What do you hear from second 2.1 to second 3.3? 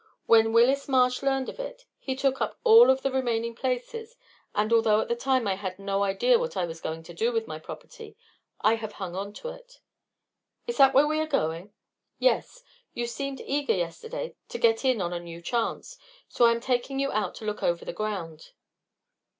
took up all of the